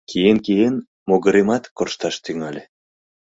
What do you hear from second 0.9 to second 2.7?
могыремат коршташ тӱҥале.